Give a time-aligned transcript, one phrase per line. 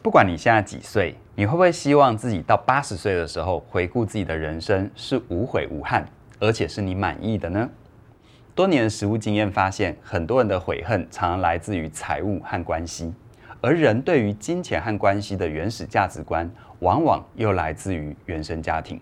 [0.00, 6.08] 不管你现在几岁，你会不会希望自己到八十岁的时候，回顾自己的人生是无悔无憾，
[6.38, 7.68] 而且是你满意的呢？
[8.54, 13.12] 多年的实务经验发现，很多人的悔恨常常来自于财务和关系，
[13.60, 19.00] 而人对于金钱和关系的原始价值观，往往又来自于原生家庭。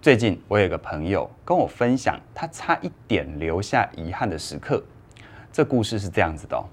[0.00, 4.82] 最近我有个朋友跟我分享，他差一点留下遗憾的时刻。
[5.52, 6.64] 这故事是这样子的哦。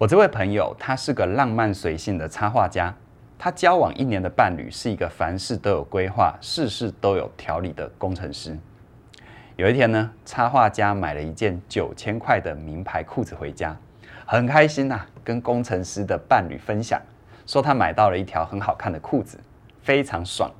[0.00, 2.94] 我这位朋友，他是个浪漫随性的插画家。
[3.38, 8.58] 他交往一年的伴侣是一个凡事都有规划、事事都有条理的工程师。
[9.56, 13.76] 有一天呢，插画家买了一件九千块的名牌裤子回家，
[14.24, 16.98] 很开心呐、啊，跟工程师的伴侣分享，
[17.46, 19.38] 说他买到了一条很好看的裤子，
[19.82, 20.50] 非常爽。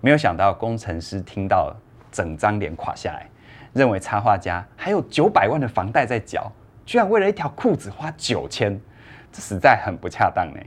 [0.00, 1.74] 没有想到工程师听到
[2.12, 3.28] 整张脸垮下来，
[3.72, 6.52] 认为插画家还有九百万的房贷在缴。
[6.88, 8.80] 居然为了一条裤子花九千，
[9.30, 10.60] 这实在很不恰当呢。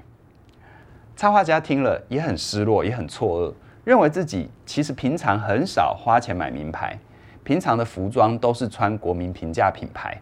[1.15, 6.95] 插画家听了也很失落，也很错愕，认为自己其实平常很少花钱买名牌，
[7.43, 10.15] 平常的服装都是穿国民平价品牌，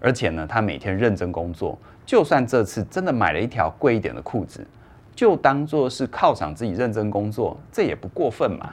[0.00, 4.66] 而且呢，他每天认真工作，就算这次真的买了一条贵一点的裤子，
[5.14, 8.72] 就当做是犒赏自己认真工作，这也不过分嘛。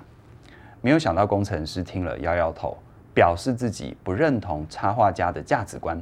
[0.79, 2.77] 没有想到工程师听了摇摇头，
[3.13, 6.01] 表示自己不认同插画家的价值观。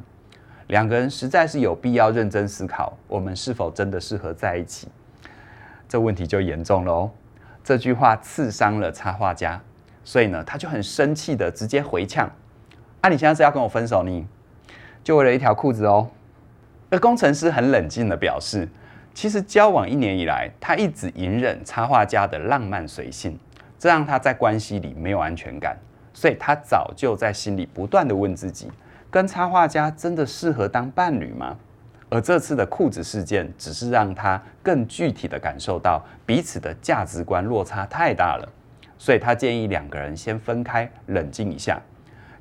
[0.67, 4.89] 两个人实在是有必要认真思考，我们是否真的适合在一起？
[5.87, 7.11] 这问题就严重了哦。
[7.63, 9.61] 这句话刺伤了插画家，
[10.03, 12.29] 所以呢，他就很生气的直接回呛
[12.99, 14.25] ：“啊，你现在是要跟我分手你？
[15.03, 16.09] 就为了一条裤子哦？”
[16.91, 18.67] 而工程师很冷静的表示，
[19.13, 23.39] 其实交往一年以来，他一直隐忍插画家的浪漫随性，
[23.79, 25.77] 这让他在关系里没有安全感，
[26.13, 28.69] 所以他早就在心里不断的问自己。
[29.09, 31.57] 跟插画家真的适合当伴侣吗？
[32.09, 38.47] 而这次的裤子事件，只是让他更具体的感受到彼此的价值观落差太大了，
[38.97, 41.81] 所以他建议两个人先分开，冷静一下，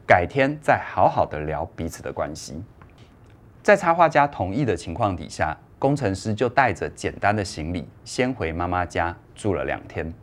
[0.06, 2.62] 改天再好好的聊彼此的关系。
[3.62, 10.14] 在插画家同意的情况底下，工程师就带着简单的行李，先回妈妈家住了两天。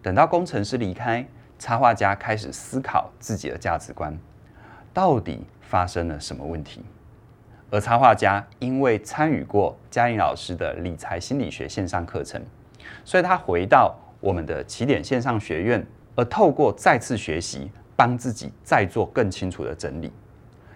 [0.00, 1.26] 等到工程师离开，
[1.58, 4.18] 插画家开始思考自己的价值观，
[4.94, 6.82] 到底发生了什么问题？
[7.70, 12.38] 而插画家因为参与过嘉玲老师的理财心理学线上课程，
[13.06, 15.82] 所以他回到我们的起点线上学院，
[16.14, 20.12] 而透过再次学习，帮自己再做更清楚的整理。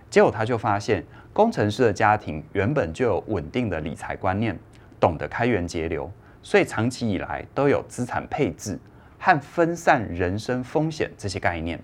[0.08, 1.04] 结果他就发现，
[1.34, 4.58] 工程师的家庭原本就有稳定的理财观念，
[4.98, 6.10] 懂得开源节流，
[6.42, 8.78] 所以长期以来都有资产配置
[9.18, 11.78] 和分散人生风险这些概念。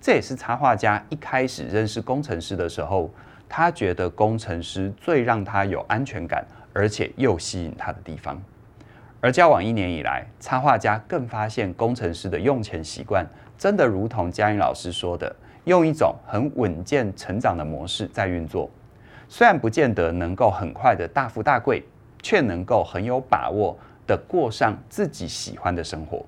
[0.00, 3.10] 这也是插画家一开始认识工程师的时候，
[3.48, 8.40] 他觉得工程师最让他有安全感，而且又吸引他的地方。
[9.20, 13.26] 而交往一年以来，插画家更发现工程师的用钱习惯
[13.58, 18.70] 真的如同嘉玲老师说的，用一种很稳健成长的模式在运作。
[19.28, 21.84] 虽然不见得能够很快的大富大贵，
[22.22, 26.24] 却能够很有把握的过上自己喜欢的生活。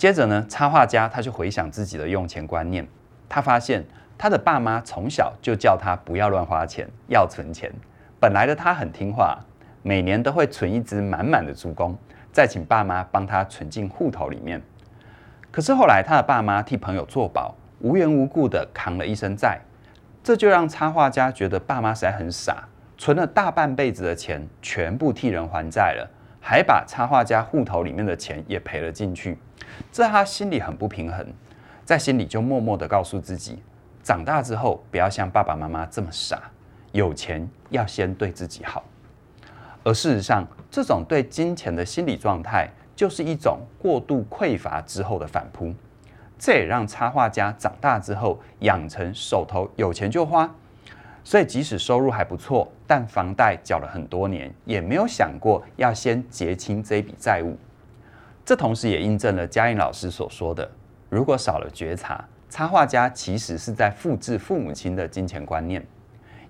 [0.00, 2.88] 接着呢，插画家他就回想自己的用钱观念，
[3.28, 3.84] 他发现
[4.16, 7.70] 他的爸妈从小就叫他不要乱花钱，要存钱。
[8.18, 9.38] 本来的他很听话，
[9.82, 11.94] 每年都会存一支满满的猪公，
[12.32, 14.62] 再请爸妈帮他存进户头里面。
[15.50, 19.60] 可是后来他的爸妈替朋友做保，无缘无故的扛了一身债，
[20.24, 26.08] 这就让插画家觉得爸妈实在很傻，存了大半辈子的钱全部替人还债了，
[26.40, 29.36] 还把插画家户头里面的钱也赔了进去。
[29.92, 31.26] 这他心里很不平衡，
[31.84, 33.62] 在心里就默默地告诉自己，
[34.02, 36.50] 长大之后不要像爸爸妈妈这么傻，
[36.92, 38.84] 有钱要先对自己好。
[39.82, 45.74] 而事实上，这种对金钱的心理状态，就是一种过度匮乏之后的反扑。
[46.38, 50.48] 这也让插画家长大之后养成手头有钱就花，
[51.24, 57.58] 所以即使收入还不错，但房贷缴了很多年，也没有想过要先结清这笔债务。
[58.50, 60.68] 这同时也印证了嘉颖老师所说的：
[61.08, 65.86] 如果少了觉察，插画家其实是在复制父母亲的金钱观念，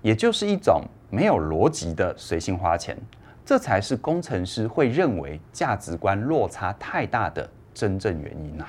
[0.01, 0.81] 也就是一种
[1.11, 2.97] 没有逻辑的随性花钱。
[3.45, 8.67] 这才是工程师会认为价值观落差太大的真正原因啊！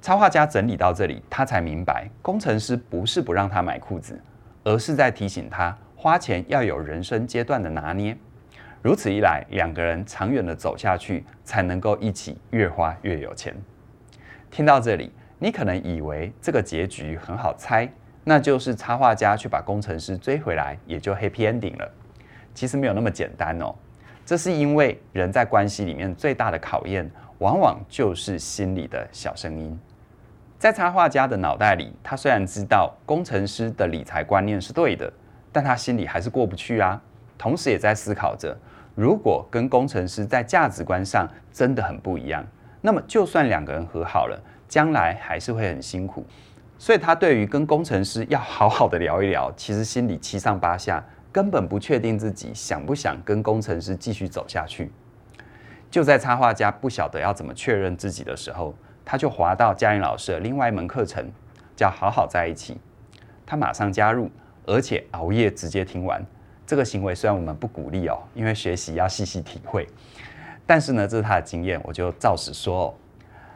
[0.00, 4.18] 插画家整理到这里，他才明白，工程师不是不让他买裤子，
[4.64, 8.16] 而是在提醒他花钱要有人生阶段的拿捏。
[8.82, 13.54] 如此一来，两个人长远的走下去，才能够一起越花越有钱。
[14.50, 17.88] 听到这里，你可能以为这个结局很好猜，
[18.24, 21.88] 那就是插画家去把工程师追回来，也就 happy ending 了。
[22.54, 23.72] 其实没有那么简单哦。
[24.26, 27.08] 这是因为人在关系里面最大的考验，
[27.38, 29.78] 往往就是心里的小声音。
[30.58, 35.12] 在插画家的脑袋里，他虽然知道工程师的理财观念是对的，
[35.52, 37.00] 但他心里还是过不去啊。
[37.42, 38.56] 同时也在思考着，
[38.94, 42.46] 如果跟工程师在价值观上真的很不一样，
[42.80, 46.24] 那么就算两个人和好了，将来还是会很辛苦。
[46.78, 54.92] 所以他对于跟工程师要好好的聊一聊，其实心里七上八下，根本不确定自己想不想跟工程师继续走下去。
[55.90, 58.72] 就在插画家不晓得要怎么确认自己的时候，
[59.04, 61.28] 他就滑到嘉玲老师的另外一门课程，
[61.74, 62.74] 叫《好好在一起》。
[63.44, 64.30] 他马上加入，
[64.64, 66.24] 而且熬夜直接听完。
[66.66, 69.86] 这个行为虽然我们不鼓励哦，因为学习要细细体会，
[70.66, 72.94] 但是呢，这是他的经验，我就照实说哦。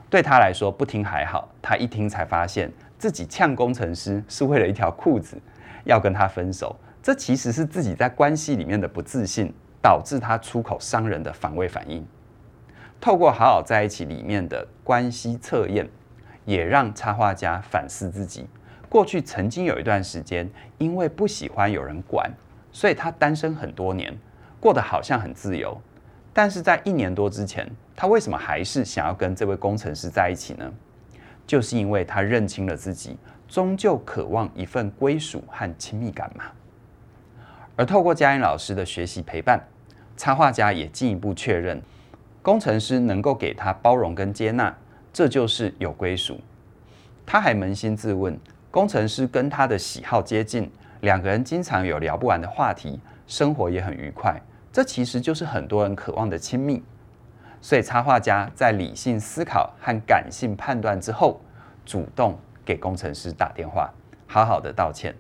[0.09, 5.37] 对他来说，不听还好，他一听才发现自己呛工程师是为了一条裤子，
[5.85, 6.75] 要跟他分手。
[7.03, 12.07] 这其实是自己在关系里面的不自信，导致他出口伤人的防卫反应。
[13.01, 15.89] 透过好好在一起里面的关系测验，
[16.45, 18.47] 也让插画家反思自己
[18.89, 20.49] 过去曾经有一段时间，
[20.79, 22.33] 因为不喜欢有人管。
[22.77, 24.15] 所以他单身很多年，
[24.61, 25.81] 过得好像很自由，
[26.35, 30.71] 但是在一年多之前，他为什么还是想要跟这位工程师在一起呢？
[31.47, 33.17] 就是因为他认清了自己，
[33.49, 36.45] 终究渴望一份归属和亲密感嘛。
[37.77, 39.59] 而透过嘉音老师的学习陪伴，
[40.15, 41.81] 插画家也进一步确认，
[42.43, 44.77] 工程师能够给他包容跟接纳，
[45.15, 46.39] 这就是有归属。
[47.25, 48.39] 他还扪心自问，
[48.71, 50.71] 工程师跟他的喜好接近。
[51.07, 52.99] 两个人经常有聊不完的话题，
[53.29, 54.43] 生活也很愉快，
[54.73, 56.83] 这其实就是很多人渴望的亲密。
[57.61, 61.41] 所以插画家在理性思考和感性判断之后，
[61.85, 63.89] 主动给工程师打电话，
[64.27, 65.15] 好好的道歉，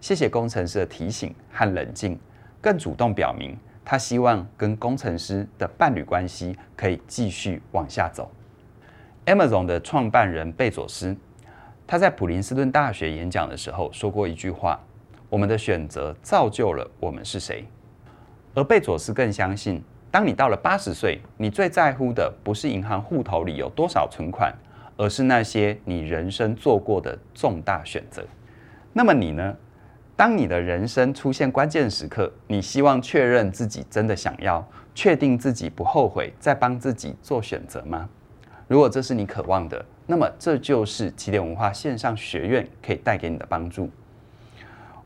[0.00, 2.16] 谢谢工程师的提醒和冷静，
[2.60, 8.30] 更主动表明他希望跟工程师的伴侣关系可以继续往下走。
[9.26, 11.16] Amazon 的创办人贝佐斯，
[11.88, 14.78] 他在普林斯顿大学演讲的时候说过一句话。
[15.34, 17.64] 我们的选择造就了我们是谁，
[18.54, 24.54] 而贝佐斯更相信，当你到了八十岁，你最在乎的不是银行户头里有多少存款，
[24.96, 28.24] 而是那些你人生做过的重大选择。
[28.92, 29.56] 那么你呢？
[30.14, 34.64] 当你的人生出现关键时刻，你希望确认自己真的想要，
[34.94, 38.08] 确定自己不后悔，再帮自己做选择吗？
[38.68, 43.90] 如果这是你渴望的，那么这就是起点文化线上学院可以带给你的帮助。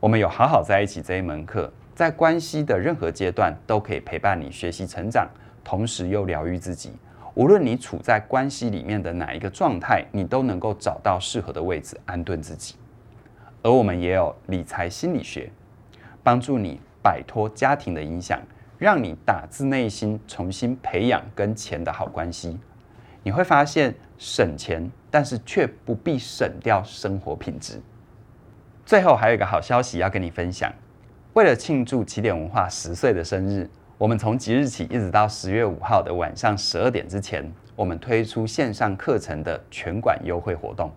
[0.01, 5.27] 我们有好好在一起这一门课，在关系的任何阶段都可以陪伴你学习成长，
[5.61, 6.93] 同时又疗愈自己。
[7.35, 12.75] 无论你处在关系里面的哪一个状态，你都能够找到适合的位置安顿自己。
[13.61, 15.51] 而我们也有理财心理学，
[16.23, 18.39] 帮助你摆脱家庭的影响，
[18.77, 22.57] 让你打自内心重新培养跟钱的好关系。
[23.21, 27.81] 你会发现省钱，但是却不必省掉生活品质。
[28.89, 30.73] 最后还有一个好消息要跟你分享，
[31.33, 33.69] 为了庆祝起点文化十岁的生日，
[33.99, 40.91] 我们从即日起一直到十月五号的晚上十二点之前，我们推出线上课程的全馆优惠活动。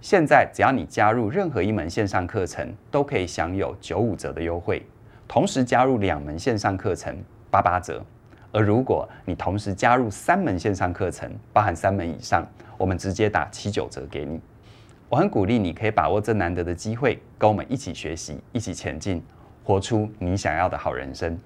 [0.00, 4.84] 现在只要你加入任何一门线上课程，都可以享有九五折的优惠，
[5.28, 7.16] 同时加入两门线上课程
[7.52, 8.04] 八八折。
[8.50, 12.44] 而如果你同时加入三门线上课程，包含三门以上，
[12.76, 14.40] 我们直接打七九折给你。
[15.08, 19.22] 我很鼓励你，可以把握这难得的机会，跟我们一起学习，一起前进，
[19.62, 21.38] 活出你想要的好人生。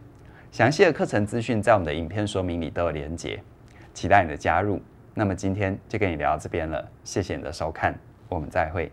[0.51, 3.43] 详细的课程资讯在我们的影片说明里都有连结，
[3.93, 4.81] 期待你的加入。
[5.13, 7.95] 那么今天就跟你聊到这边了，谢谢你的收看，
[8.31, 8.91] 我们再会。